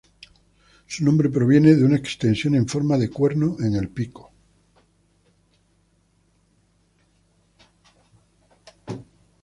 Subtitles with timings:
[0.87, 4.31] Su nombre proviene de una extensión en forma de cuerno en el pico.